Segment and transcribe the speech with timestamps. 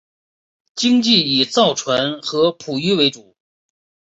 [0.73, 3.35] 经济以造船和捕鱼为主。